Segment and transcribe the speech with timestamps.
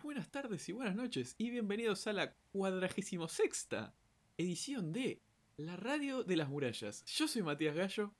[0.00, 3.94] buenas tardes y buenas noches y bienvenidos a la cuadragésimo sexta
[4.38, 5.20] edición de
[5.56, 7.04] La Radio de las Murallas.
[7.04, 8.12] Yo soy Matías Gallo.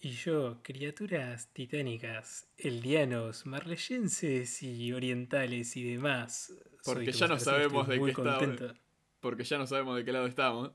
[0.00, 6.54] Y yo, criaturas titánicas, eldianos, marleyenses y orientales y demás.
[6.84, 8.74] Porque ya no sabemos de qué estamos.
[9.20, 10.72] Porque ya no sabemos de qué lado estamos.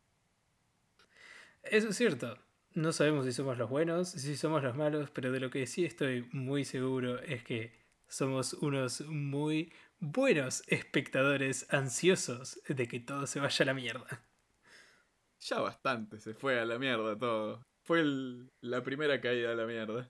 [1.64, 2.38] Eso es cierto.
[2.74, 5.84] No sabemos si somos los buenos, si somos los malos, pero de lo que sí
[5.84, 7.85] estoy muy seguro es que
[8.16, 14.26] somos unos muy buenos espectadores ansiosos de que todo se vaya a la mierda.
[15.42, 17.62] Ya bastante se fue a la mierda todo.
[17.84, 18.06] Fue
[18.62, 20.10] la primera caída a la mierda.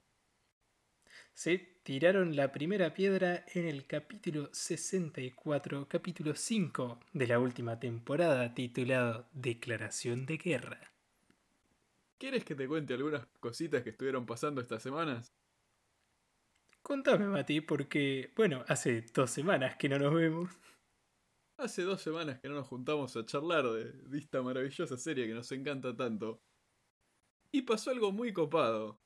[1.34, 8.54] Sí, tiraron la primera piedra en el capítulo 64, capítulo 5 de la última temporada,
[8.54, 10.92] titulado Declaración de Guerra.
[12.18, 15.32] ¿Quieres que te cuente algunas cositas que estuvieron pasando estas semanas?
[16.86, 20.52] Contame, Mati, porque, bueno, hace dos semanas que no nos vemos.
[21.58, 25.50] Hace dos semanas que no nos juntamos a charlar de, esta maravillosa serie que nos
[25.50, 26.40] encanta tanto.
[27.50, 29.00] Y pasó algo muy copado.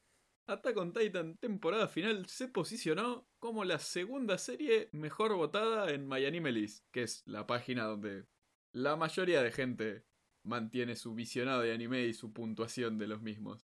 [0.47, 6.85] Attack on Titan temporada final se posicionó como la segunda serie mejor votada en MyAnimeList,
[6.91, 8.27] que es la página donde
[8.73, 10.05] la mayoría de gente
[10.43, 13.67] mantiene su visionado de anime y su puntuación de los mismos.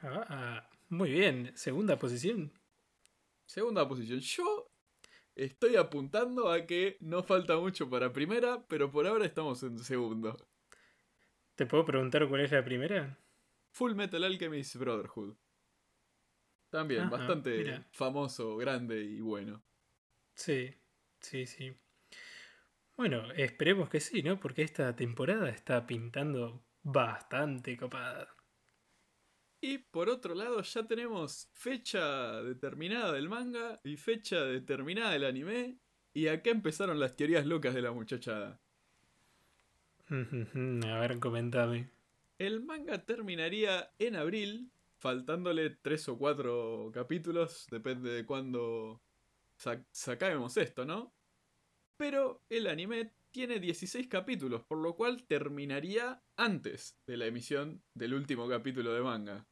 [0.00, 2.52] Ah, muy bien, segunda posición.
[3.44, 4.20] Segunda posición.
[4.20, 4.70] Yo
[5.34, 10.36] estoy apuntando a que no falta mucho para primera, pero por ahora estamos en segundo.
[11.54, 13.18] ¿Te puedo preguntar cuál es la primera?
[13.72, 15.36] Full Metal Alchemist Brotherhood.
[16.68, 19.62] También, bastante famoso, grande y bueno.
[20.34, 20.74] Sí,
[21.20, 21.74] sí, sí.
[22.96, 24.40] Bueno, esperemos que sí, ¿no?
[24.40, 28.34] Porque esta temporada está pintando bastante copada.
[29.60, 35.78] Y por otro lado ya tenemos fecha determinada del manga y fecha determinada del anime.
[36.12, 38.60] Y acá empezaron las teorías locas de la muchachada.
[40.08, 41.90] A ver, comentame.
[42.38, 49.00] El manga terminaría en abril, faltándole tres o cuatro capítulos, depende de cuándo
[49.90, 51.14] sacamos esto, ¿no?
[51.96, 58.14] Pero el anime tiene 16 capítulos, por lo cual terminaría antes de la emisión del
[58.14, 59.46] último capítulo de manga.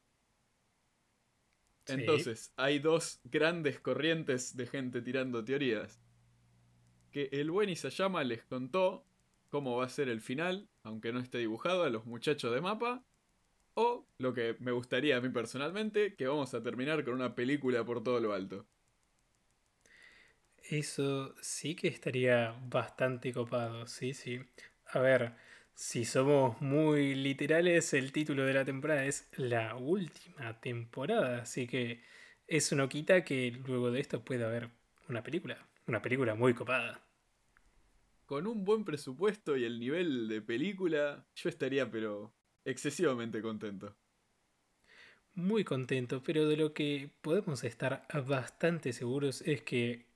[1.85, 6.01] Entonces, hay dos grandes corrientes de gente tirando teorías.
[7.11, 9.05] Que el buen Isayama les contó
[9.49, 13.05] cómo va a ser el final, aunque no esté dibujado, a los muchachos de mapa.
[13.75, 17.85] O, lo que me gustaría a mí personalmente, que vamos a terminar con una película
[17.85, 18.65] por todo lo alto.
[20.69, 24.39] Eso sí que estaría bastante copado, sí, sí.
[24.87, 25.35] A ver,
[25.75, 32.01] si somos muy literales, el título de la temporada es la última temporada, así que
[32.47, 34.71] eso no quita que luego de esto pueda haber
[35.07, 37.01] una película, una película muy copada.
[38.25, 42.33] Con un buen presupuesto y el nivel de película, yo estaría pero
[42.63, 43.95] excesivamente contento.
[45.35, 50.14] Muy contento, pero de lo que podemos estar bastante seguros es que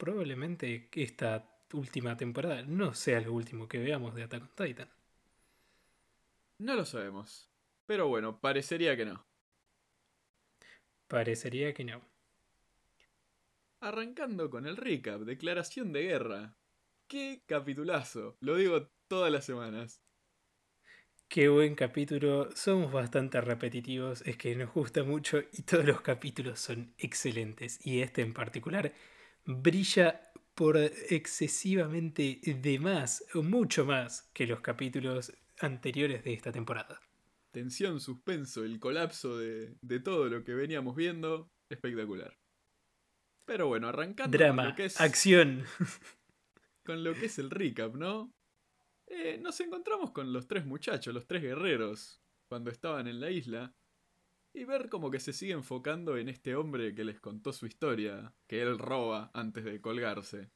[0.00, 4.88] probablemente esta última temporada no sea lo último que veamos de Attack on Titan.
[6.58, 7.48] No lo sabemos.
[7.86, 9.26] Pero bueno, parecería que no.
[11.06, 12.00] Parecería que no.
[13.80, 16.56] Arrancando con el recap, declaración de guerra.
[17.06, 18.36] ¡Qué capitulazo!
[18.40, 20.02] Lo digo todas las semanas.
[21.28, 26.58] Qué buen capítulo, somos bastante repetitivos, es que nos gusta mucho y todos los capítulos
[26.58, 27.84] son excelentes.
[27.84, 28.92] Y este en particular
[29.56, 37.00] brilla por excesivamente de más, mucho más que los capítulos anteriores de esta temporada.
[37.50, 42.36] Tensión, suspenso, el colapso de, todo lo que veníamos viendo, espectacular.
[43.44, 45.00] Pero bueno, arrancando Drama, con lo que es.
[45.00, 45.64] Acción.
[46.82, 48.32] Con lo que es el recap, ¿no?
[49.06, 53.74] Eh, nos encontramos con los tres muchachos, los tres guerreros, cuando estaban en la isla.
[54.52, 58.34] Y ver como que se sigue enfocando en este hombre que les contó su historia,
[58.46, 60.50] que él roba antes de colgarse.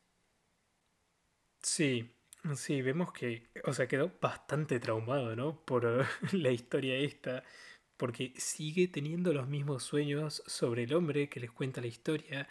[1.63, 2.15] Sí,
[2.57, 5.65] Sí, vemos que, o sea, quedó bastante traumado, ¿no?
[5.65, 7.43] Por la historia esta,
[7.97, 12.49] porque sigue teniendo los mismos sueños sobre el hombre que les cuenta la historia.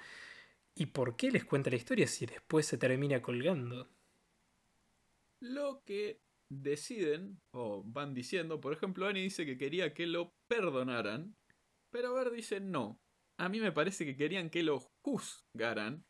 [0.76, 3.90] ¿Y por qué les cuenta la historia si después se termina colgando?
[5.42, 6.22] Lo que
[6.62, 11.36] deciden, o van diciendo, por ejemplo, Annie dice que quería que lo perdonaran,
[11.90, 13.00] pero a ver, dice no.
[13.38, 16.06] A mí me parece que querían que lo juzgaran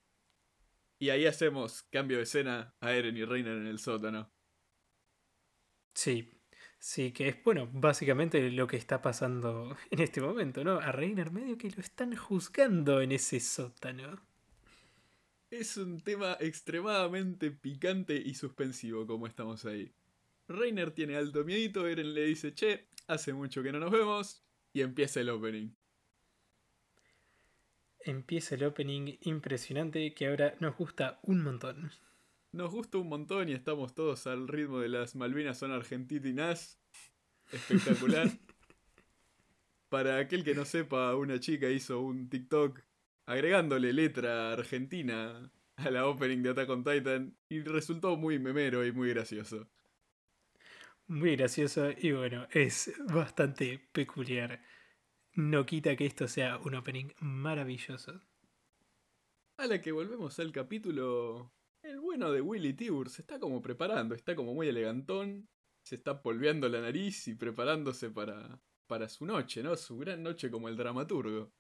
[1.04, 4.32] y ahí hacemos cambio de escena a Eren y Reiner en el sótano.
[5.94, 6.32] Sí,
[6.80, 10.80] sí, que es bueno, básicamente lo que está pasando en este momento, ¿no?
[10.80, 14.22] A Reiner medio que lo están juzgando en ese sótano.
[15.50, 19.94] Es un tema extremadamente picante y suspensivo como estamos ahí.
[20.54, 24.82] Reiner tiene alto miedito, Eren le dice, che, hace mucho que no nos vemos, y
[24.82, 25.72] empieza el opening.
[28.00, 31.92] Empieza el opening impresionante que ahora nos gusta un montón.
[32.52, 36.80] Nos gusta un montón y estamos todos al ritmo de las Malvinas son argentinas.
[37.52, 38.30] Espectacular.
[39.90, 42.82] Para aquel que no sepa, una chica hizo un TikTok
[43.26, 48.92] agregándole letra argentina a la opening de Attack on Titan y resultó muy memero y
[48.92, 49.70] muy gracioso.
[51.08, 54.62] Muy gracioso y bueno, es bastante peculiar.
[55.34, 58.22] No quita que esto sea un opening maravilloso.
[59.58, 64.16] A la que volvemos al capítulo, el bueno de Willy Tibur se está como preparando,
[64.16, 65.50] está como muy elegantón,
[65.84, 69.76] se está polveando la nariz y preparándose para, para su noche, ¿no?
[69.76, 71.52] Su gran noche como el dramaturgo.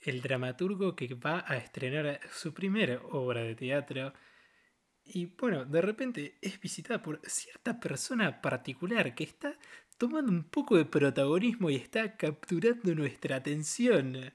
[0.00, 4.12] El dramaturgo que va a estrenar su primera obra de teatro
[5.04, 9.58] y bueno, de repente es visitada por cierta persona particular que está
[9.98, 14.32] tomando un poco de protagonismo y está capturando nuestra atención.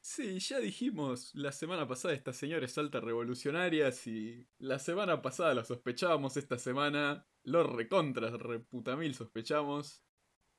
[0.00, 5.54] Sí, ya dijimos la semana pasada esta señora es alta revolucionaria, si la semana pasada
[5.54, 10.02] lo sospechábamos, esta semana lo recontra reputamil sospechamos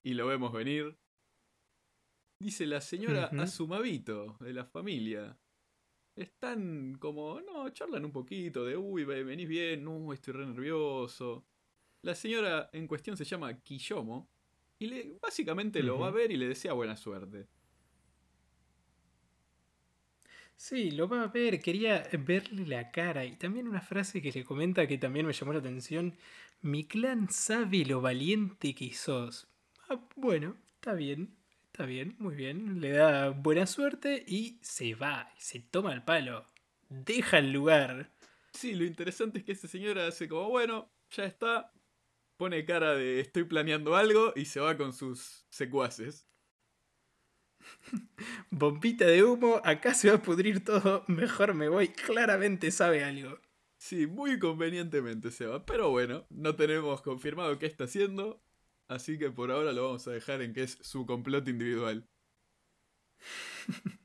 [0.03, 0.99] y lo vemos venir.
[2.39, 5.37] Dice la señora Asumabito de la familia
[6.23, 11.45] están como, no, charlan un poquito de, uy, venís bien, no, estoy re nervioso.
[12.01, 14.29] La señora en cuestión se llama Kiyomo
[14.79, 17.47] y le, básicamente lo va a ver y le desea buena suerte.
[20.55, 24.43] Sí, lo va a ver, quería verle la cara y también una frase que le
[24.43, 26.17] comenta que también me llamó la atención,
[26.61, 29.47] mi clan sabe lo valiente que sos.
[29.89, 31.38] Ah, bueno, está bien.
[31.79, 32.81] Está bien, muy bien.
[32.81, 35.31] Le da buena suerte y se va.
[35.37, 36.45] Se toma el palo.
[36.89, 38.11] Deja el lugar.
[38.51, 41.71] Sí, lo interesante es que ese señor hace como, bueno, ya está.
[42.35, 46.27] Pone cara de estoy planeando algo y se va con sus secuaces.
[48.51, 53.39] Bombita de humo, acá se va a pudrir todo, mejor me voy, claramente sabe algo.
[53.77, 58.43] Sí, muy convenientemente se va, pero bueno, no tenemos confirmado qué está haciendo,
[58.89, 62.09] Así que por ahora lo vamos a dejar en que es su complot individual.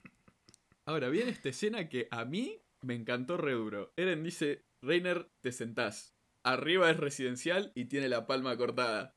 [0.86, 3.94] Ahora viene esta escena que a mí me encantó re duro.
[3.96, 6.14] Eren dice, Reiner, te sentás.
[6.42, 9.16] Arriba es residencial y tiene la palma cortada.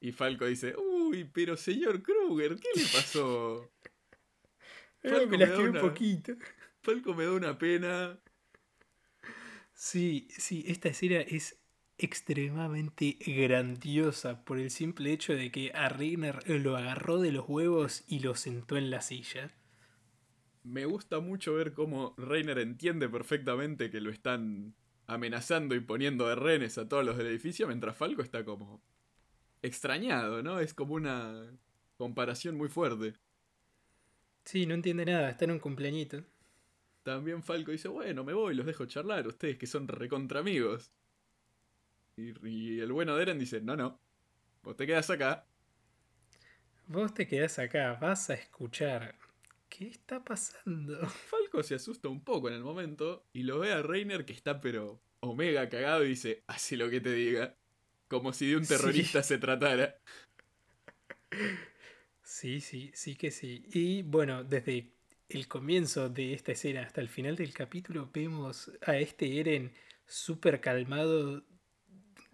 [0.00, 3.72] Y Falco dice, uy, pero señor Kruger, ¿qué le pasó?
[5.02, 6.34] Falco me, me da un poquito.
[6.82, 8.20] Falco me da una pena.
[9.72, 11.59] Sí, sí, esta escena es
[12.02, 18.04] extremadamente grandiosa por el simple hecho de que a Reiner lo agarró de los huevos
[18.08, 19.50] y lo sentó en la silla.
[20.62, 24.74] Me gusta mucho ver cómo Reiner entiende perfectamente que lo están
[25.06, 28.82] amenazando y poniendo de renes a todos los del edificio, mientras Falco está como
[29.60, 30.58] extrañado, ¿no?
[30.58, 31.50] Es como una
[31.96, 33.14] comparación muy fuerte.
[34.44, 36.24] Sí, no entiende nada, está en un cumpleañito.
[37.02, 40.92] También Falco dice, bueno, me voy, los dejo charlar, ustedes que son recontra amigos.
[42.42, 44.00] Y, el bueno de Eren dice, no, no,
[44.62, 45.46] vos te quedas acá.
[46.86, 49.14] Vos te quedás acá, vas a escuchar.
[49.68, 50.98] ¿Qué está pasando?
[51.30, 54.60] Falco se asusta un poco en el momento y lo ve a Reiner que está
[54.60, 57.56] pero omega cagado y dice, hace lo que te diga.
[58.08, 60.00] Como si de un terrorista se tratara.
[62.24, 63.64] Sí, sí, sí que sí.
[63.72, 64.90] Y bueno, desde
[65.28, 69.72] el comienzo de esta escena hasta el final del capítulo vemos a este Eren
[70.06, 71.44] súper calmado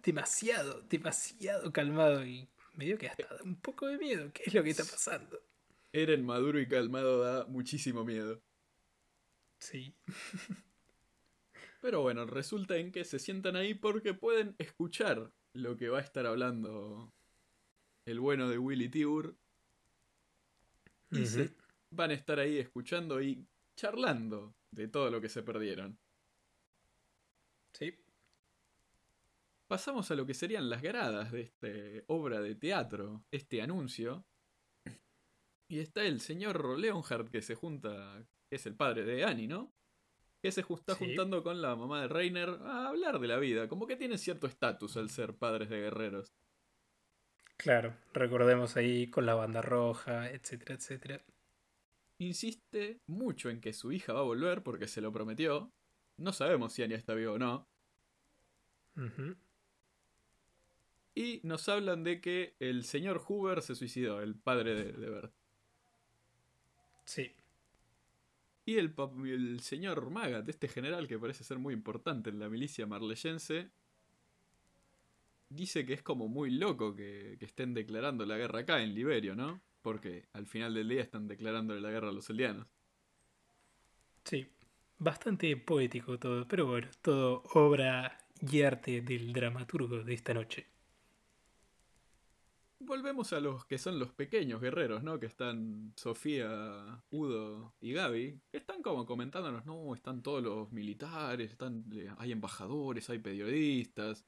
[0.07, 4.31] demasiado, demasiado calmado y me dio que hasta un poco de miedo.
[4.33, 5.37] ¿Qué es lo que está pasando?
[5.91, 8.41] Eren maduro y calmado da muchísimo miedo.
[9.59, 9.93] Sí.
[11.81, 16.03] Pero bueno, resulta en que se sientan ahí porque pueden escuchar lo que va a
[16.03, 17.13] estar hablando
[18.05, 19.35] el bueno de Willy Tibur.
[21.11, 21.25] Y
[21.89, 23.45] van a estar ahí escuchando y
[23.75, 25.99] charlando de todo lo que se perdieron.
[27.73, 27.93] Sí
[29.67, 31.67] pasamos a lo que serían las gradas de esta
[32.07, 34.25] obra de teatro, este anuncio.
[35.69, 39.73] Y está el señor Leonhardt que se junta, que es el padre de Annie, ¿no?
[40.41, 43.85] Que se está juntando con la mamá de Reiner a hablar de la vida, como
[43.85, 46.33] que tiene cierto estatus al ser padres de guerreros.
[47.57, 51.25] Claro, recordemos ahí con la banda roja, etcétera, etcétera.
[52.19, 55.71] Insiste mucho en que su hija va a volver porque se lo prometió.
[56.17, 57.67] No sabemos si Annie está viva o no.
[61.17, 65.33] Y nos hablan de que el señor Hoover se suicidó, el padre de, Bert.
[67.05, 67.31] Sí.
[68.65, 68.93] Y el,
[69.25, 73.71] el señor Magat, este general que parece ser muy importante en la milicia marleyense,
[75.49, 79.35] dice que es como muy loco que, que, estén declarando la guerra acá en Liberio,
[79.35, 79.59] ¿no?
[79.81, 82.67] Porque al final del día están declarándole la guerra a los eldianos.
[84.23, 84.45] Sí,
[84.99, 90.76] bastante poético todo, pero bueno, todo obra y arte del dramaturgo de esta noche.
[92.79, 95.19] Volvemos a los que son los pequeños guerreros, ¿no?
[95.19, 98.39] Que están Sofía, Udo y Gaby.
[98.51, 104.25] Están como comentándonos, no, están todos los militares, están, eh, hay embajadores, hay periodistas.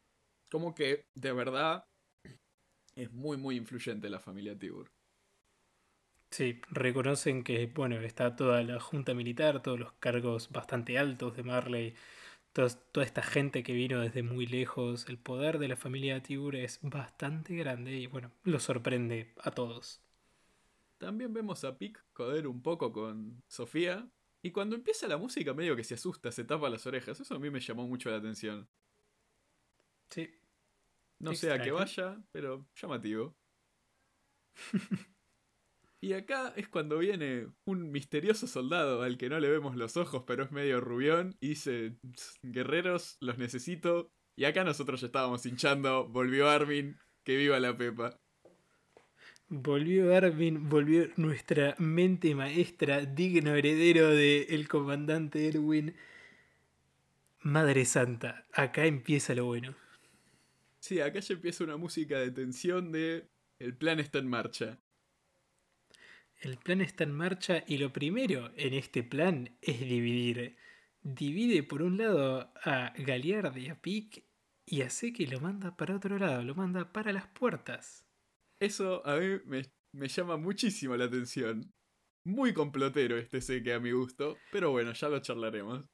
[0.50, 1.86] Como que, de verdad,
[2.96, 4.92] es muy, muy influyente la familia Tibur.
[6.32, 11.44] Sí, reconocen que, bueno, está toda la junta militar, todos los cargos bastante altos de
[11.44, 11.96] Marley,
[12.54, 16.80] toda, esta gente que vino desde muy lejos, el poder de la familia Tibur es
[16.82, 20.02] bastante grande y, bueno, lo sorprende a todos.
[20.98, 24.10] También vemos a Pic joder un poco con Sofía,
[24.42, 27.40] y cuando empieza la música medio que se asusta, se tapa las orejas, eso a
[27.40, 28.68] mí me llamó mucho la atención.
[30.10, 30.30] Sí.
[31.20, 33.36] No sé a qué vaya, pero llamativo.
[36.02, 40.24] Y acá es cuando viene un misterioso soldado al que no le vemos los ojos,
[40.26, 41.98] pero es medio rubión, y dice,
[42.42, 44.10] guerreros, los necesito.
[44.38, 48.18] Y acá nosotros ya estábamos hinchando, volvió Armin, que viva la Pepa.
[49.50, 55.96] Volvió Armin, volvió nuestra mente maestra, digno heredero del comandante Erwin.
[57.42, 59.76] Madre Santa, acá empieza lo bueno.
[60.80, 63.28] Sí, acá ya empieza una música de tensión de
[63.60, 64.80] el plan está en marcha.
[66.40, 70.56] El plan está en marcha y lo primero en este plan es dividir.
[71.02, 74.24] Divide por un lado a Galiard y a Pic
[74.66, 78.06] y hace que lo manda para otro lado, lo manda para las puertas.
[78.62, 81.74] Eso a mí me, llama muchísimo la atención.
[82.26, 85.86] Muy complotero este que a mi gusto, pero bueno, ya lo charlaremos.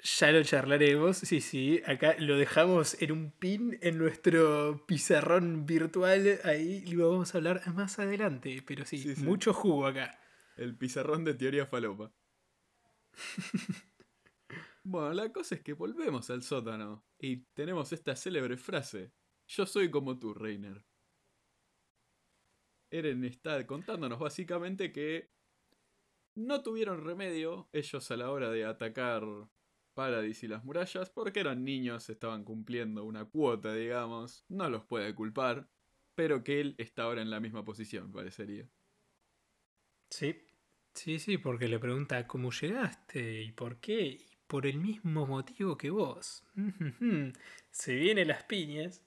[0.00, 1.82] Ya lo charlaremos, sí, sí.
[1.84, 6.40] Acá lo dejamos en un pin en nuestro pizarrón virtual.
[6.44, 8.62] Ahí lo vamos a hablar más adelante.
[8.64, 10.20] Pero sí, mucho jugo acá.
[10.56, 12.12] El pizarrón de teoría falopa.
[14.84, 19.12] bueno, la cosa es que volvemos al sótano y tenemos esta célebre frase.
[19.48, 20.84] Yo soy como tú, Reiner.
[22.90, 25.30] Eren está contándonos básicamente que
[26.34, 29.24] no tuvieron remedio ellos a la hora de atacar
[29.98, 35.12] Paradis y las murallas porque eran niños, estaban cumpliendo una cuota, digamos, no los puede
[35.12, 35.68] culpar,
[36.14, 38.70] pero que él está ahora en la misma posición, parecería.
[40.08, 40.36] Sí,
[40.94, 45.76] sí, sí, porque le pregunta cómo llegaste y por qué, y por el mismo motivo
[45.76, 46.44] que vos.
[47.72, 49.04] Se vienen las piñas.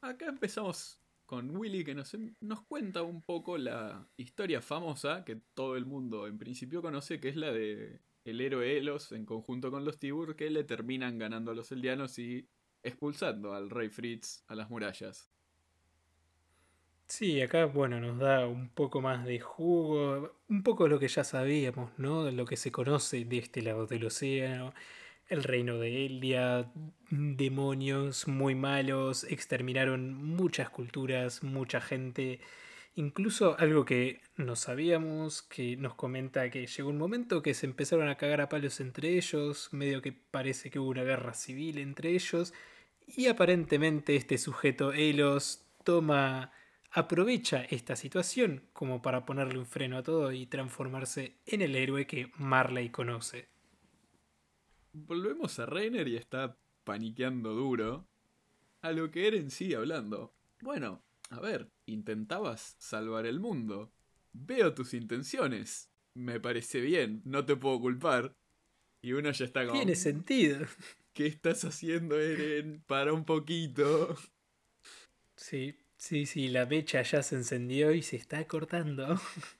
[0.00, 5.76] Acá empezamos con Willy que nos, nos, cuenta un poco la historia famosa que todo
[5.76, 9.84] el mundo en principio conoce, que es la de el héroe Elos en conjunto con
[9.84, 12.48] los Tibur que le terminan ganando a los Eldianos y
[12.82, 15.30] expulsando al rey Fritz a las murallas.
[17.06, 21.24] Sí, acá bueno, nos da un poco más de jugo, un poco lo que ya
[21.24, 22.30] sabíamos, ¿no?
[22.30, 24.74] Lo que se conoce de este lado del océano,
[25.28, 26.70] el reino de Eldia,
[27.10, 32.40] demonios muy malos, exterminaron muchas culturas, mucha gente,
[32.98, 38.08] Incluso algo que no sabíamos, que nos comenta que llegó un momento que se empezaron
[38.08, 42.10] a cagar a palos entre ellos, medio que parece que hubo una guerra civil entre
[42.10, 42.52] ellos,
[43.06, 46.50] y aparentemente este sujeto Elos toma,
[46.90, 52.04] aprovecha esta situación como para ponerle un freno a todo y transformarse en el héroe
[52.04, 53.46] que Marley conoce.
[54.92, 58.08] Volvemos a Reiner y está paniqueando duro.
[58.82, 60.34] A lo que Eren sigue hablando.
[60.62, 61.00] Bueno,
[61.30, 63.92] a ver, intentabas salvar el mundo.
[64.32, 65.90] Veo tus intenciones.
[66.14, 68.34] Me parece bien, no te puedo culpar.
[69.00, 69.78] Y uno ya está como...
[69.78, 70.66] Tiene sentido.
[71.12, 72.82] ¿Qué estás haciendo, Eren?
[72.86, 74.16] Para un poquito.
[75.36, 79.20] Sí, sí, sí, la mecha ya se encendió y se está cortando.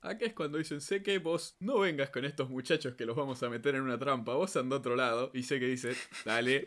[0.00, 3.42] Acá es cuando dicen, sé que vos no vengas con estos muchachos que los vamos
[3.42, 5.30] a meter en una trampa, vos anda a otro lado.
[5.32, 5.94] Y sé que dice,
[6.26, 6.66] dale.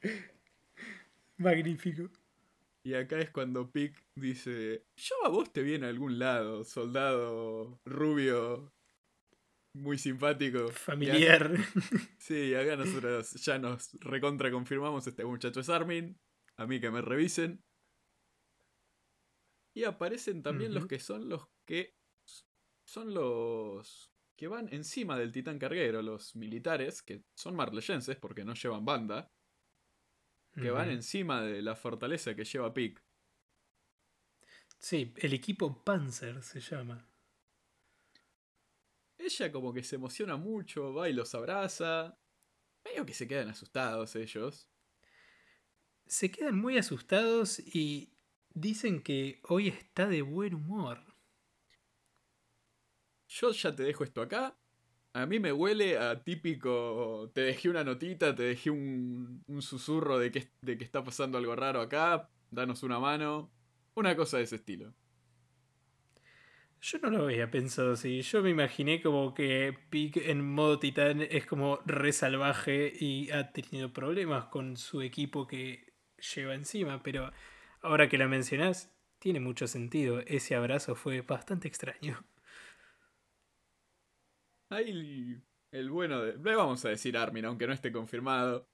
[1.36, 2.10] Magnífico.
[2.90, 7.80] Y acá es cuando Pick dice, yo a vos te vi en algún lado, soldado
[7.84, 8.72] rubio,
[9.76, 10.66] muy simpático.
[10.72, 11.52] Familiar.
[12.18, 16.18] sí, acá nosotros ya nos recontra confirmamos, este muchacho es Armin,
[16.56, 17.62] a mí que me revisen.
[19.72, 21.94] Y aparecen también los que son los que
[22.84, 28.54] son los que van encima del titán carguero, los militares, que son marleyenses porque no
[28.54, 29.30] llevan banda
[30.54, 33.02] que van encima de la fortaleza que lleva Pick.
[34.78, 37.06] Sí, el equipo Panzer se llama.
[39.18, 42.18] ella como que se emociona mucho, va y los abraza.
[42.84, 44.68] Medio que se quedan asustados ellos.
[46.06, 48.16] Se quedan muy asustados y
[48.48, 51.04] dicen que hoy está de buen humor.
[53.28, 54.58] Yo ya te dejo esto acá.
[55.12, 57.30] A mí me huele a típico.
[57.34, 61.38] Te dejé una notita, te dejé un, un susurro de que, de que está pasando
[61.38, 62.28] algo raro acá.
[62.50, 63.50] Danos una mano.
[63.94, 64.94] Una cosa de ese estilo.
[66.82, 68.22] Yo no lo había pensado así.
[68.22, 73.52] Yo me imaginé como que Pig en modo titán es como re salvaje y ha
[73.52, 75.92] tenido problemas con su equipo que
[76.34, 77.02] lleva encima.
[77.02, 77.32] Pero
[77.82, 80.20] ahora que la mencionás, tiene mucho sentido.
[80.20, 82.24] Ese abrazo fue bastante extraño.
[84.70, 85.36] Ahí
[85.72, 86.36] el bueno de.
[86.38, 88.66] Le vamos a decir Armin, aunque no esté confirmado.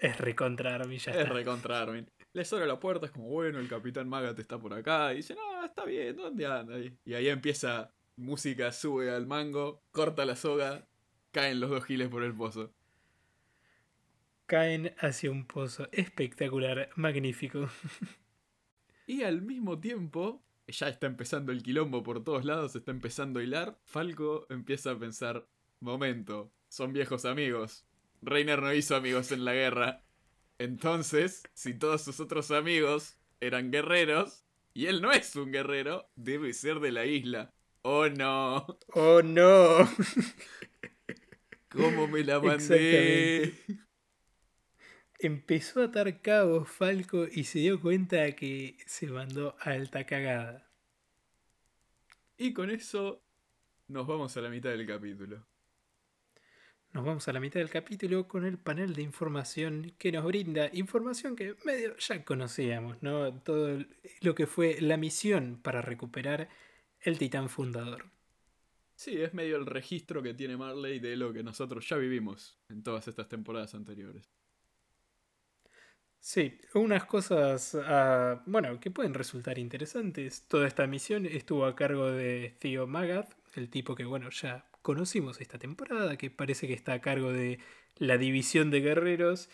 [0.00, 1.32] Es recontra Armin, ya Es está.
[1.32, 2.08] recontra Armin.
[2.32, 5.12] Les abre la puerta, es como, bueno, el Capitán Magat está por acá.
[5.12, 6.78] Y dice, no, está bien, ¿dónde anda?
[6.78, 10.86] Y- Y ahí empieza música, sube al mango, corta la soga,
[11.30, 12.72] caen los dos giles por el pozo.
[14.46, 17.68] Caen hacia un pozo espectacular, magnífico.
[19.06, 23.42] Y al mismo tiempo, ya está empezando el quilombo por todos lados, está empezando a
[23.44, 23.78] hilar.
[23.84, 25.46] Falco empieza a pensar:
[25.80, 27.86] momento, son viejos amigos.
[28.22, 30.04] Reiner no hizo amigos en la guerra.
[30.58, 36.52] Entonces, si todos sus otros amigos eran guerreros, y él no es un guerrero, debe
[36.52, 37.52] ser de la isla.
[37.82, 38.78] ¡Oh no!
[38.94, 39.88] ¡Oh no!
[41.68, 43.54] ¿Cómo me la mandé?
[45.24, 50.68] Empezó a atar cabos Falco y se dio cuenta que se mandó alta cagada.
[52.36, 53.22] Y con eso
[53.86, 55.46] nos vamos a la mitad del capítulo.
[56.92, 60.68] Nos vamos a la mitad del capítulo con el panel de información que nos brinda
[60.72, 63.32] información que medio ya conocíamos, ¿no?
[63.42, 63.78] Todo
[64.22, 66.48] lo que fue la misión para recuperar
[67.00, 68.06] el titán fundador.
[68.96, 72.82] Sí, es medio el registro que tiene Marley de lo que nosotros ya vivimos en
[72.82, 74.41] todas estas temporadas anteriores.
[76.24, 80.46] Sí, unas cosas, ah, bueno, que pueden resultar interesantes.
[80.46, 85.40] Toda esta misión estuvo a cargo de Theo Magath, el tipo que, bueno, ya conocimos
[85.40, 87.58] esta temporada, que parece que está a cargo de
[87.96, 89.48] la división de guerreros.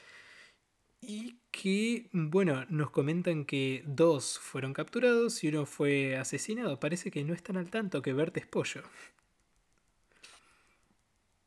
[1.00, 6.80] Y que, bueno, nos comentan que dos fueron capturados y uno fue asesinado.
[6.80, 8.82] Parece que no están al tanto que Bert es pollo.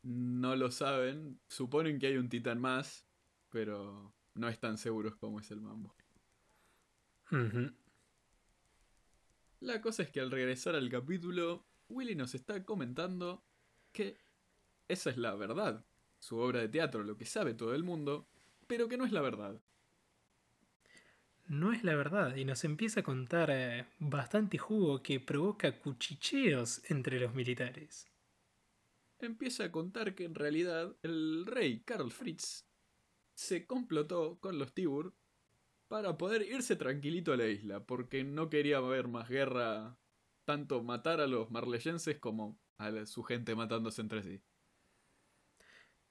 [0.03, 3.05] No lo saben, suponen que hay un titán más,
[3.49, 5.95] pero no están seguros cómo es el mambo.
[9.61, 13.43] La cosa es que al regresar al capítulo, Willy nos está comentando
[13.91, 14.17] que
[14.87, 15.85] esa es la verdad,
[16.19, 18.27] su obra de teatro, lo que sabe todo el mundo,
[18.67, 19.61] pero que no es la verdad.
[21.47, 26.81] No es la verdad, y nos empieza a contar eh, bastante jugo que provoca cuchicheos
[26.89, 28.07] entre los militares.
[29.19, 32.65] Empieza a contar que en realidad el rey Karl Fritz
[33.41, 35.15] se complotó con los Tibur
[35.87, 39.97] para poder irse tranquilito a la isla, porque no quería haber más guerra,
[40.45, 44.41] tanto matar a los marleyenses como a su gente matándose entre sí.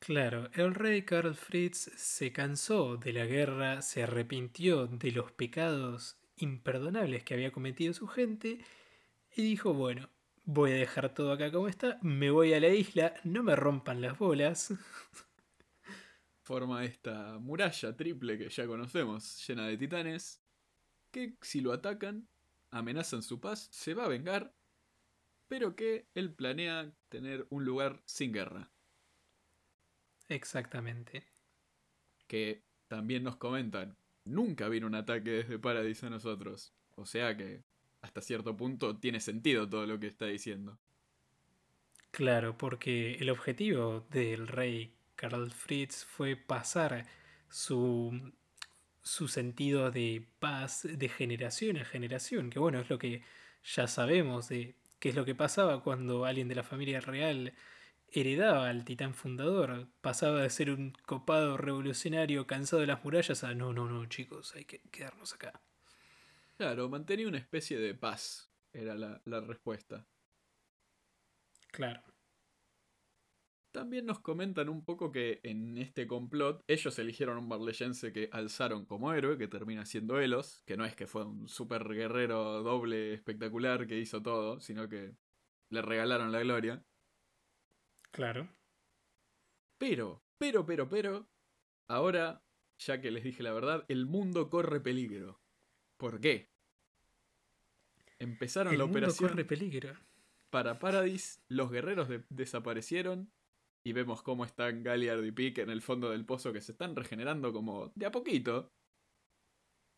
[0.01, 6.19] Claro, el rey Karl Fritz se cansó de la guerra, se arrepintió de los pecados
[6.37, 8.59] imperdonables que había cometido su gente
[9.37, 10.09] y dijo, bueno,
[10.45, 14.01] voy a dejar todo acá como está, me voy a la isla, no me rompan
[14.01, 14.75] las bolas.
[16.51, 20.43] Forma esta muralla triple que ya conocemos, llena de titanes,
[21.13, 22.27] que si lo atacan,
[22.73, 24.53] amenazan su paz, se va a vengar,
[25.47, 28.69] pero que él planea tener un lugar sin guerra.
[30.29, 31.23] Exactamente.
[32.27, 36.73] que también nos comentan, nunca vino un ataque desde Paradise a nosotros.
[36.97, 37.63] O sea que
[38.03, 40.79] hasta cierto punto tiene sentido todo lo que está diciendo.
[42.11, 47.05] Claro, porque el objetivo del rey Karl Fritz fue pasar
[47.51, 48.33] su,
[49.03, 53.23] su sentido de paz de generación a generación, que bueno, es lo que
[53.63, 57.53] ya sabemos de qué es lo que pasaba cuando alguien de la familia real
[58.09, 63.55] heredaba al titán fundador, pasaba de ser un copado revolucionario cansado de las murallas a
[63.55, 65.61] no, no, no, chicos, hay que quedarnos acá.
[66.57, 70.07] Claro, mantenía una especie de paz, era la, la respuesta.
[71.71, 72.10] Claro.
[73.73, 78.85] También nos comentan un poco que en este complot ellos eligieron un marleyense que alzaron
[78.85, 83.15] como héroe, que termina siendo Elos, que no es que fue un super guerrero doble
[83.15, 85.15] espectacular que hizo todo, sino que
[85.69, 86.85] le regalaron la gloria.
[88.11, 88.49] Claro.
[89.79, 91.29] Pero, pero, pero, pero,
[91.87, 92.43] ahora,
[92.79, 95.41] ya que les dije la verdad, el mundo corre peligro.
[95.97, 96.51] ¿Por qué?
[98.19, 99.31] Empezaron El la mundo operación.
[99.31, 99.95] corre peligro.
[100.51, 103.31] para Paradis, los guerreros de- desaparecieron
[103.85, 106.97] y vemos cómo están Galliard y Pick en el fondo del pozo que se están
[106.97, 108.73] regenerando como de a poquito.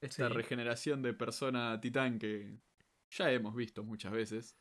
[0.02, 0.34] Esta Sí.
[0.34, 2.60] regeneración de persona titán que
[3.10, 4.58] ya hemos visto muchas veces.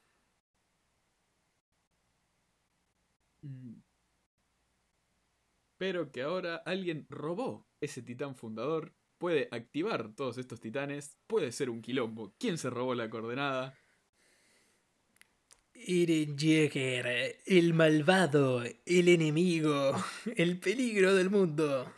[3.44, 3.82] Mm.
[5.80, 11.70] Pero que ahora alguien robó ese titán fundador, puede activar todos estos titanes, puede ser
[11.70, 12.36] un quilombo.
[12.40, 13.81] ¿Quién se robó la coordenada?
[15.88, 19.94] Eren Jaeger, el malvado, el enemigo,
[20.36, 21.92] el peligro del mundo.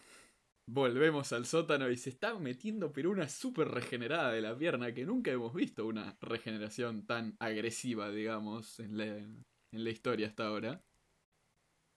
[0.66, 5.06] Volvemos al sótano y se está metiendo pero una super regenerada de la pierna que
[5.06, 10.82] nunca hemos visto una regeneración tan agresiva, digamos, en la, en la historia hasta ahora.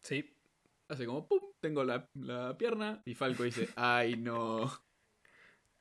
[0.03, 0.33] Sí.
[0.89, 1.41] Hace como ¡pum!
[1.61, 4.71] Tengo la, la pierna y Falco dice, ¡ay no!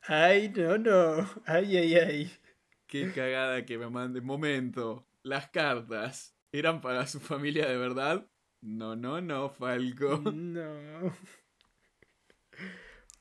[0.02, 1.28] Ay, no, no.
[1.46, 2.30] Ay, ay, ay.
[2.86, 4.20] ¡Qué cagada que me mande!
[4.20, 8.30] Momento, las cartas, ¿eran para su familia de verdad?
[8.62, 10.18] No, no, no, Falco.
[10.32, 11.16] No.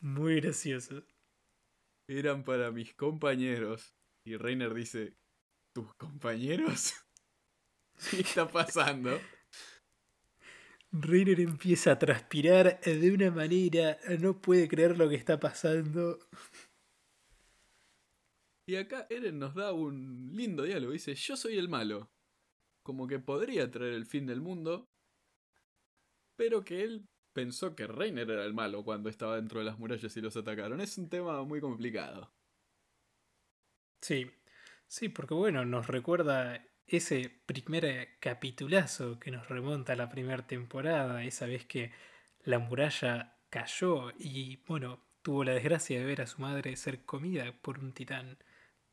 [0.01, 1.03] Muy gracioso.
[2.07, 3.95] Eran para mis compañeros.
[4.23, 5.17] Y Reiner dice,
[5.73, 6.93] ¿tus compañeros?
[8.11, 9.19] ¿Qué está pasando?
[10.91, 16.19] Reiner empieza a transpirar de una manera, no puede creer lo que está pasando.
[18.67, 20.93] Y acá Eren nos da un lindo diálogo.
[20.93, 22.10] Dice, yo soy el malo.
[22.84, 24.89] Como que podría traer el fin del mundo.
[26.36, 30.15] Pero que él pensó que Reiner era el malo cuando estaba dentro de las murallas
[30.17, 30.82] y los atacaron.
[30.82, 32.32] Es un tema muy complicado.
[34.01, 34.32] Sí,
[34.88, 41.23] sí, porque bueno, nos recuerda ese primer capitulazo que nos remonta a la primera temporada,
[41.23, 41.91] esa vez que
[42.43, 47.51] la muralla cayó y bueno, tuvo la desgracia de ver a su madre ser comida
[47.62, 48.38] por un titán.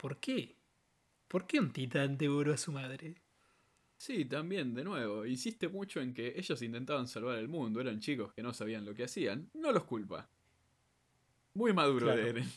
[0.03, 0.57] ¿Por qué?
[1.29, 3.23] ¿Por qué un titán devoró a su madre?
[3.97, 8.33] Sí, también, de nuevo, insiste mucho en que ellos intentaban salvar el mundo, eran chicos
[8.35, 9.49] que no sabían lo que hacían.
[9.55, 10.29] No los culpa.
[11.55, 12.21] Muy maduro Claro.
[12.25, 12.51] de Eren.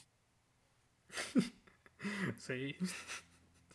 [2.37, 2.75] Sí.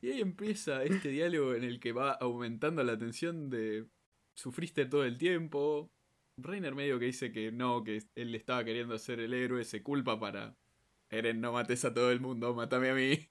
[0.02, 3.86] Y ahí empieza este diálogo en el que va aumentando la tensión de
[4.34, 5.90] sufriste todo el tiempo.
[6.36, 10.18] Reiner medio que dice que no, que él estaba queriendo ser el héroe, se culpa
[10.18, 10.56] para
[11.10, 13.28] Eren, no mates a todo el mundo, mátame a mí.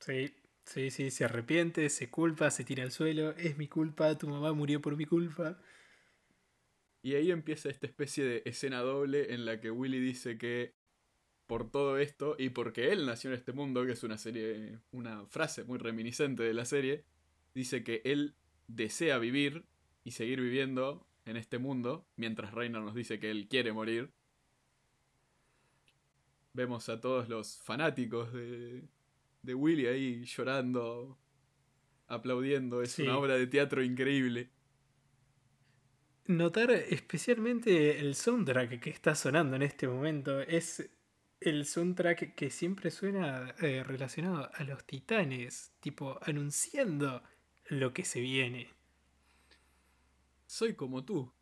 [0.00, 0.34] Sí,
[0.64, 4.52] sí, sí, se arrepiente, se culpa, se tira al suelo, es mi culpa, tu mamá
[4.52, 5.58] murió por mi culpa.
[7.02, 10.74] Y ahí empieza esta especie de escena doble en la que Willy dice que
[11.46, 15.26] por todo esto y porque él nació en este mundo, que es una serie, una
[15.26, 17.04] frase muy reminiscente de la serie,
[17.54, 18.34] dice que él
[18.66, 19.64] desea vivir
[20.04, 24.10] y seguir viviendo en este mundo, mientras Reiner nos dice que él quiere morir.
[26.52, 28.84] Vemos a todos los fanáticos de,
[29.48, 31.18] de Willy ahí llorando,
[32.06, 33.02] aplaudiendo, es Sí.
[33.02, 34.50] una obra de teatro increíble.
[36.26, 40.40] Notar especialmente el soundtrack que está sonando en este momento.
[40.40, 40.86] Es
[41.40, 47.22] el soundtrack que siempre suena eh, relacionado a los titanes, tipo anunciando
[47.70, 48.68] lo que se viene.
[50.46, 51.32] soy como tú.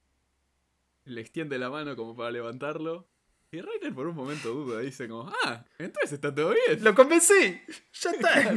[1.04, 3.08] Le extiende la mano como para levantarlo.
[3.56, 6.84] Y Reiner por un momento duda, dice como, ah, entonces está todo bien.
[6.84, 7.58] ¡Lo convencí!
[8.00, 8.54] ¡Ya está!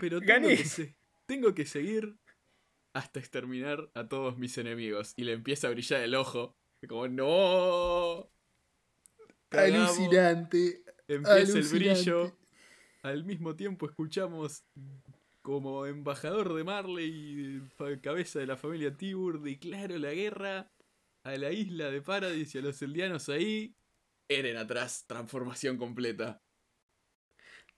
[0.00, 2.16] Pero tengo que, se- tengo que seguir
[2.94, 5.12] hasta exterminar a todos mis enemigos.
[5.16, 6.56] Y le empieza a brillar el ojo.
[6.88, 8.30] Como, no.
[9.48, 9.90] Cagamos.
[9.98, 10.82] Alucinante.
[11.08, 12.36] Empieza el brillo.
[13.02, 14.64] Al mismo tiempo escuchamos
[15.42, 20.70] como embajador de Marley, fa- cabeza de la familia Tibur, declaro la guerra
[21.24, 23.74] a la isla de Paradis y a los eldianos ahí.
[24.28, 26.42] Eren atrás, transformación completa.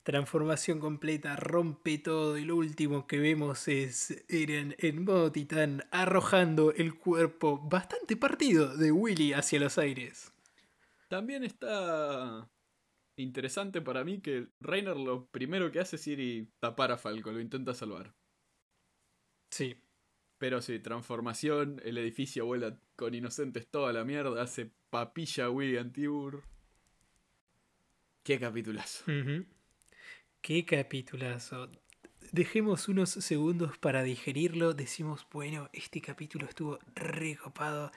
[0.02, 6.72] Transformación completa, rompe todo y lo último que vemos es Eren en modo titán arrojando
[6.72, 10.33] el cuerpo bastante partido de Willy hacia los aires.
[11.09, 12.50] También está
[13.16, 17.31] interesante para mí que Reiner lo primero que hace es ir y tapar a Falco,
[17.31, 18.12] lo intenta salvar.
[19.50, 19.76] Sí,
[20.42, 26.42] Pero sí, transformación, el edificio vuela con inocentes toda la mierda, hace papilla William Tibur.
[28.24, 29.05] Qué capitulazo.
[30.40, 31.70] Qué capitulazo.
[32.33, 34.74] Dejemos unos segundos para digerirlo.
[34.74, 37.92] Decimos, bueno, este capítulo estuvo recopado.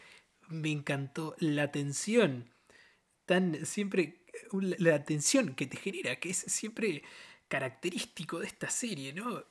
[0.48, 2.52] Me encantó la tensión.
[3.26, 4.22] Tan siempre.
[4.52, 7.02] La tensión que te genera, que es siempre
[7.48, 9.46] característico de esta serie, ¿no?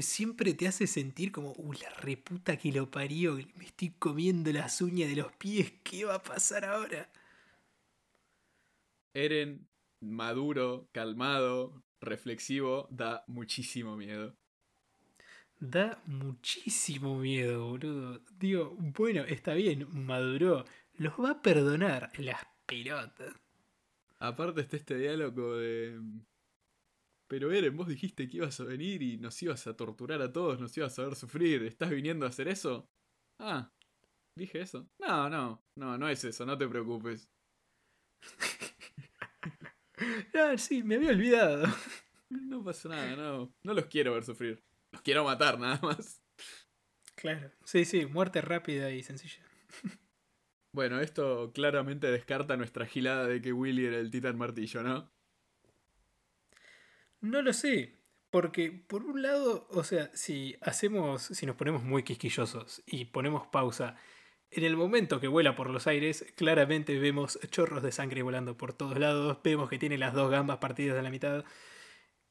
[0.00, 3.34] Siempre te hace sentir como, uh, la reputa que lo parió.
[3.56, 5.72] Me estoy comiendo las uñas de los pies.
[5.82, 7.10] ¿Qué va a pasar ahora?
[9.14, 9.66] Eren,
[10.00, 14.36] maduro, calmado, reflexivo, da muchísimo miedo.
[15.58, 18.20] Da muchísimo miedo, boludo.
[18.38, 20.64] Digo, bueno, está bien, maduró.
[20.98, 23.34] Los va a perdonar las pelotas.
[24.18, 25.98] Aparte está este diálogo de...
[27.28, 30.60] Pero Eren, vos dijiste que ibas a venir y nos ibas a torturar a todos,
[30.60, 31.62] nos ibas a ver sufrir.
[31.64, 32.88] ¿Estás viniendo a hacer eso?
[33.40, 33.72] Ah,
[34.36, 34.88] ¿dije eso?
[34.98, 37.28] No, no, no, no es eso, no te preocupes.
[40.34, 41.66] ah, sí, me había olvidado.
[42.28, 43.54] No pasa nada, no.
[43.62, 44.60] No los quiero ver sufrir.
[44.90, 46.20] Los quiero matar, nada más.
[47.14, 49.44] Claro, sí, sí, muerte rápida y sencilla.
[50.74, 55.10] Bueno, esto claramente descarta nuestra gilada de que Willy era el titán martillo, ¿no?
[57.20, 57.96] No lo sé.
[58.30, 63.46] Porque, por un lado, o sea, si hacemos, si nos ponemos muy quisquillosos y ponemos
[63.46, 63.96] pausa,
[64.50, 68.72] en el momento que vuela por los aires, claramente vemos chorros de sangre volando por
[68.72, 71.44] todos lados, vemos que tiene las dos gambas partidas a la mitad,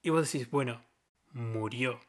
[0.02, 0.86] y vos decís, bueno,
[1.32, 2.00] murió.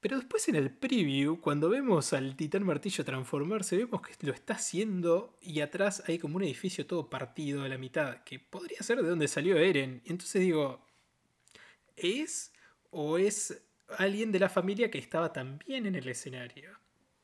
[0.00, 4.54] Pero después en el preview, cuando vemos al titán martillo transformarse, vemos que lo está
[4.54, 9.02] haciendo y atrás hay como un edificio todo partido a la mitad, que podría ser
[9.02, 10.02] de donde salió Eren.
[10.04, 10.85] Y entonces digo,
[11.96, 12.52] ¿es
[12.90, 13.62] o es
[13.98, 16.70] alguien de la familia que estaba también en el escenario?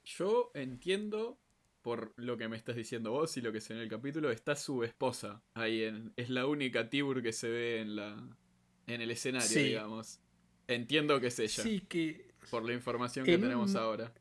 [0.04, 1.38] Yo entiendo
[1.82, 4.54] por lo que me estás diciendo vos y lo que se en el capítulo, está
[4.54, 8.36] su esposa ahí en, es la única Tibur que se ve en la
[8.86, 10.20] en el escenario, digamos.
[10.66, 11.62] Entiendo que es ella.
[11.62, 14.12] Sí, que por la información que tenemos ahora.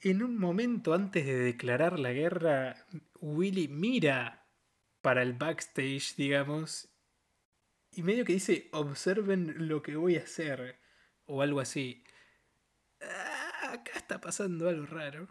[0.00, 2.86] En un momento antes de declarar la guerra,
[3.20, 4.46] Willy mira
[5.00, 6.88] para el backstage, digamos,
[7.96, 10.78] y medio que dice, observen lo que voy a hacer,
[11.24, 12.04] o algo así.
[13.00, 15.28] Ah, acá está pasando algo raro.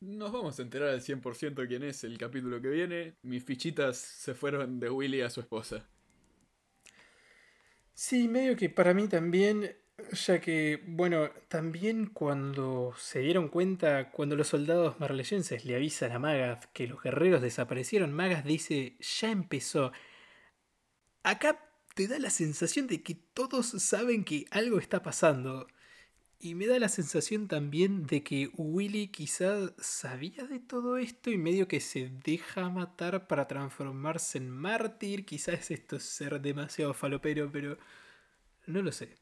[0.00, 3.14] Nos vamos a enterar al 100% quién es el capítulo que viene.
[3.22, 5.86] Mis fichitas se fueron de Willy a su esposa.
[7.94, 9.76] Sí, medio que para mí también,
[10.10, 16.18] ya que, bueno, también cuando se dieron cuenta, cuando los soldados marleyenses le avisan a
[16.18, 19.92] Magath que los guerreros desaparecieron, Magath dice, ya empezó.
[21.22, 21.58] Acá
[21.94, 25.66] te da la sensación de que todos saben que algo está pasando.
[26.40, 31.38] Y me da la sensación también de que Willy quizá sabía de todo esto y
[31.38, 35.24] medio que se deja matar para transformarse en mártir.
[35.24, 37.78] Quizás esto es ser demasiado falopero, pero
[38.66, 39.16] no lo sé.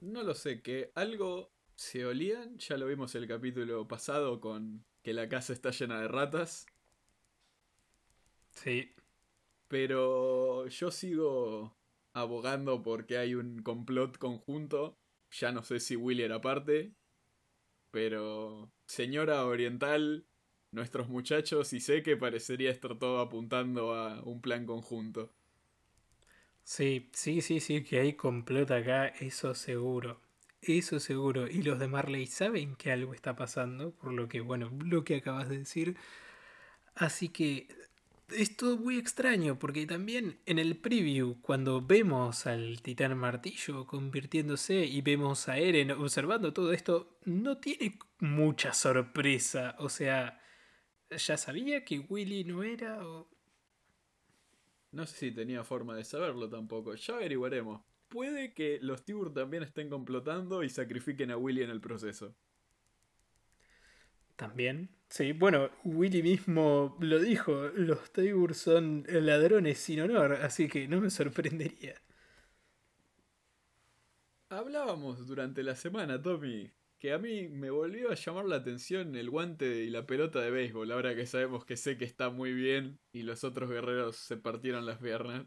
[0.00, 2.58] No lo sé, que algo se olían.
[2.58, 6.66] Ya lo vimos el capítulo pasado con que la casa está llena de ratas.
[8.52, 8.94] Sí.
[9.68, 11.76] Pero yo sigo
[12.14, 14.98] abogando porque hay un complot conjunto
[15.30, 16.92] ya no sé si Willy era parte.
[17.90, 20.26] Pero señora oriental,
[20.72, 25.30] nuestros muchachos y sé que parecería estar todo apuntando a un plan conjunto.
[26.64, 30.20] Sí, sí, sí, sí, que hay complot acá, eso seguro.
[30.60, 31.48] Eso seguro.
[31.48, 35.16] Y los de Marley saben que algo está pasando, por lo que, bueno, lo que
[35.16, 35.96] acabas de decir.
[36.94, 37.68] Así que
[38.30, 44.84] es todo muy extraño porque también en el preview, cuando vemos al titán martillo convirtiéndose
[44.84, 49.76] y vemos a Eren observando todo esto, no tiene mucha sorpresa.
[49.78, 50.40] O sea,
[51.10, 53.06] ¿ya sabía que Willy no era?
[53.06, 53.30] O...
[54.92, 56.94] No sé si tenía forma de saberlo tampoco.
[56.94, 57.82] Ya averiguaremos.
[58.08, 62.34] Puede que los Tibur también estén complotando y sacrifiquen a Willy en el proceso.
[64.36, 64.97] También.
[65.10, 71.00] Sí, bueno, Willy mismo lo dijo, los Tibur son ladrones sin honor, así que no
[71.00, 72.00] me sorprendería.
[74.50, 79.30] Hablábamos durante la semana, Tommy, que a mí me volvió a llamar la atención el
[79.30, 82.98] guante y la pelota de béisbol, ahora que sabemos que sé que está muy bien
[83.12, 85.46] y los otros guerreros se partieron las piernas.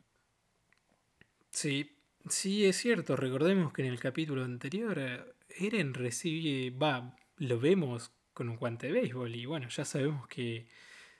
[1.51, 1.97] Sí,
[2.29, 8.11] sí es cierto, recordemos que en el capítulo anterior eh, Eren recibe, va, lo vemos
[8.33, 9.35] con un guante de béisbol.
[9.35, 10.67] Y bueno, ya sabemos que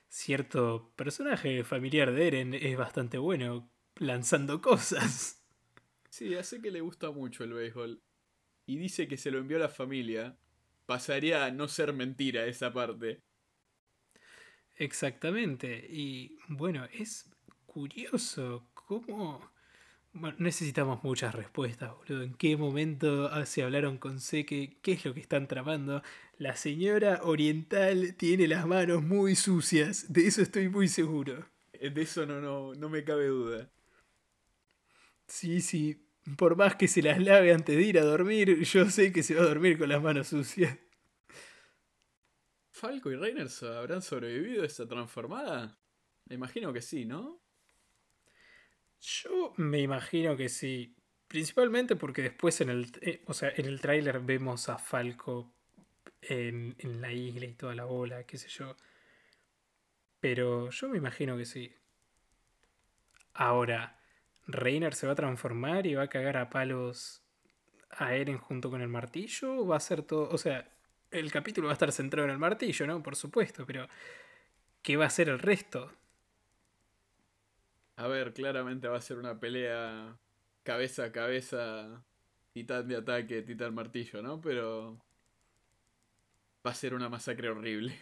[0.08, 5.42] cierto personaje familiar de Eren es bastante bueno lanzando cosas.
[6.10, 8.02] Sí, hace que le gusta mucho el béisbol.
[8.66, 10.36] Y dice que se lo envió a la familia.
[10.86, 13.22] Pasaría a no ser mentira esa parte.
[14.76, 15.86] Exactamente.
[15.88, 17.30] Y bueno, es
[17.66, 19.51] curioso cómo
[20.14, 22.22] bueno, necesitamos muchas respuestas, boludo.
[22.22, 24.78] ¿En qué momento se hablaron con Seke?
[24.82, 26.02] ¿Qué es lo que están tramando?
[26.38, 31.46] La señora oriental tiene las manos muy sucias, de eso estoy muy seguro.
[31.72, 33.70] Eh, de eso no, no, no me cabe duda.
[35.26, 36.06] Sí, sí.
[36.36, 39.34] Por más que se las lave antes de ir a dormir, yo sé que se
[39.34, 40.78] va a dormir con las manos sucias.
[42.70, 45.78] ¿Falco y Reyners habrán sobrevivido a esa transformada?
[46.28, 47.40] Me imagino que sí, ¿no?
[49.02, 50.94] Yo me imagino que sí,
[51.32, 55.50] Principalmente porque después en el, eh, o sea, en el tráiler vemos a Falco
[56.20, 58.76] en, en la isla y toda la bola, qué sé yo.
[60.20, 61.74] Pero yo me imagino que sí.
[63.32, 63.98] Ahora,
[64.46, 67.22] ¿Reiner se va a transformar y va a cagar a palos
[67.88, 69.54] a Eren junto con el martillo?
[69.62, 70.28] ¿O va a ser todo.?
[70.28, 70.68] O sea,
[71.10, 73.02] el capítulo va a estar centrado en el martillo, ¿no?
[73.02, 73.88] Por supuesto, pero.
[74.82, 75.90] ¿Qué va a ser el resto?
[78.02, 80.18] A ver, claramente va a ser una pelea
[80.64, 82.04] cabeza a cabeza,
[82.52, 84.40] titán de ataque, titán martillo, ¿no?
[84.40, 84.98] Pero.
[86.66, 87.94] Va a ser una masacre horrible.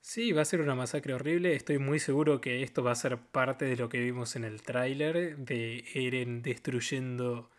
[0.00, 1.54] Sí, va a ser una masacre horrible.
[1.54, 4.60] Estoy muy seguro que esto va a ser parte de lo que vimos en el
[4.62, 7.52] tráiler de Eren destruyendo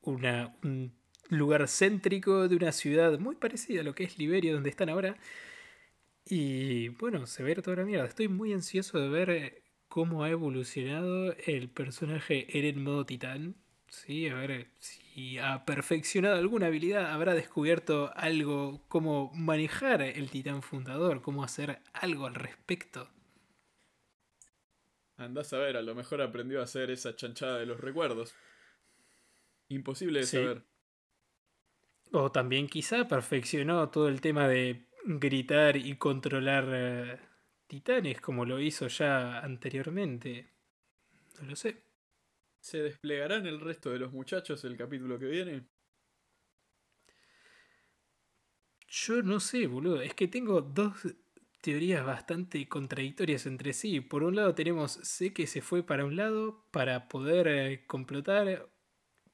[0.00, 0.94] una, un
[1.28, 5.18] lugar céntrico de una ciudad muy parecida a lo que es Liberia, donde están ahora.
[6.24, 8.06] Y bueno, se ve toda la mierda.
[8.06, 13.56] Estoy muy ansioso de ver cómo ha evolucionado el personaje Eren modo titán.
[13.88, 20.62] Sí, a ver si ha perfeccionado alguna habilidad, habrá descubierto algo, cómo manejar el titán
[20.62, 23.08] fundador, cómo hacer algo al respecto.
[25.16, 28.34] Andás a ver, a lo mejor aprendió a hacer esa chanchada de los recuerdos.
[29.68, 30.62] Imposible de saber.
[32.12, 37.18] O también quizá perfeccionó todo el tema de gritar y controlar eh,
[37.68, 40.48] titanes como lo hizo ya anteriormente.
[41.40, 41.82] No lo sé.
[42.60, 45.64] ¿Se desplegarán el resto de los muchachos el capítulo que viene?
[48.88, 50.02] Yo no sé, boludo.
[50.02, 50.94] Es que tengo dos
[51.60, 54.00] teorías bastante contradictorias entre sí.
[54.00, 58.68] Por un lado tenemos, sé que se fue para un lado para poder eh, complotar,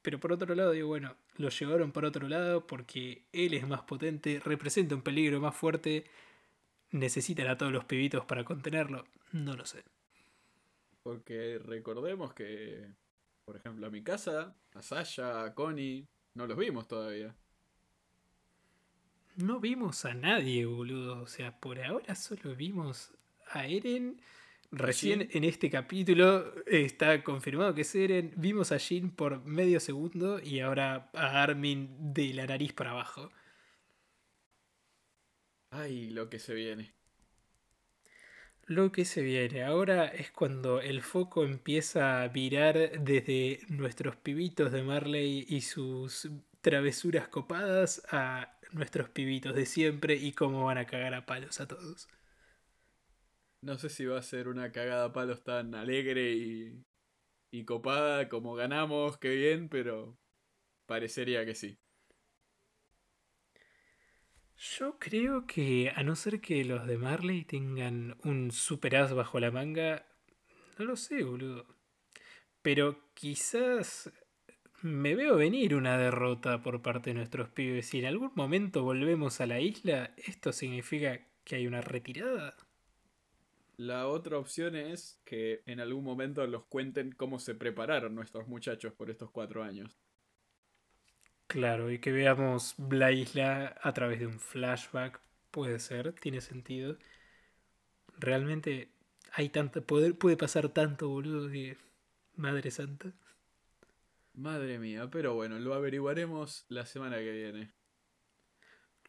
[0.01, 3.83] pero por otro lado digo, bueno, lo llevaron para otro lado porque él es más
[3.83, 6.05] potente, representa un peligro más fuerte,
[6.95, 9.05] necesitan a todos los pibitos para contenerlo.
[9.31, 9.83] No lo sé.
[11.03, 12.95] Porque recordemos que
[13.45, 17.35] por ejemplo, a mi casa, a Sasha, a Connie, no los vimos todavía.
[19.35, 21.21] No vimos a nadie, boludo.
[21.21, 23.13] O sea, por ahora solo vimos
[23.51, 24.19] a Eren.
[24.71, 28.33] Recién en este capítulo está confirmado que es Eren.
[28.35, 33.29] Vimos a Jin por medio segundo y ahora a Armin de la nariz para abajo.
[35.77, 36.95] Ay, lo que se viene
[38.67, 39.63] lo que se viene.
[39.63, 46.29] Ahora es cuando el foco empieza a virar desde nuestros pibitos de Marley y sus
[46.61, 51.67] travesuras copadas a nuestros pibitos de siempre y cómo van a cagar a palos a
[51.67, 52.07] todos.
[53.61, 56.83] No sé si va a ser una cagada a palos tan alegre y,
[57.51, 60.17] y copada como ganamos, qué bien, pero
[60.87, 61.77] parecería que sí.
[64.73, 69.39] Yo creo que, a no ser que los de Marley tengan un super as bajo
[69.39, 70.05] la manga,
[70.79, 71.65] no lo sé, boludo.
[72.63, 74.11] Pero quizás
[74.81, 77.87] me veo venir una derrota por parte de nuestros pibes.
[77.87, 82.55] Si en algún momento volvemos a la isla, ¿esto significa que hay una retirada?
[83.77, 88.93] La otra opción es que en algún momento los cuenten cómo se prepararon nuestros muchachos
[88.93, 89.95] por estos cuatro años.
[91.55, 96.97] Claro, y que veamos la isla a través de un flashback, puede ser, tiene sentido.
[98.17, 98.89] Realmente
[99.31, 101.77] hay tanto poder, puede pasar tanto, boludo, que
[102.35, 103.13] Madre Santa.
[104.33, 107.71] Madre mía, pero bueno, lo averiguaremos la semana que viene.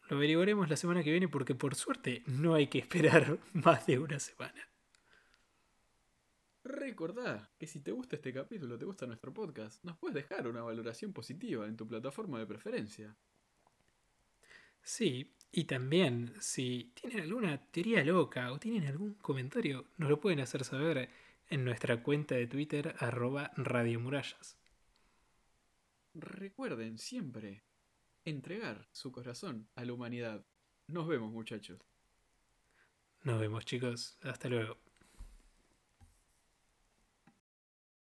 [0.07, 3.99] Lo averiguaremos la semana que viene porque por suerte no hay que esperar más de
[3.99, 4.69] una semana.
[6.67, 10.61] Recordá que si te gusta este capítulo, te gusta nuestro podcast, nos puedes dejar una
[10.61, 13.15] valoración positiva en tu plataforma de preferencia.
[14.81, 20.41] Sí, y también si tienen alguna teoría loca o tienen algún comentario, nos lo pueden
[20.41, 21.09] hacer saber
[21.49, 24.57] en nuestra cuenta de Twitter arroba radiomurallas.
[26.15, 27.63] Recuerden siempre
[28.25, 30.45] entregar su corazón a la humanidad.
[30.87, 31.79] Nos vemos muchachos.
[33.23, 34.17] Nos vemos chicos.
[34.21, 34.86] Hasta luego.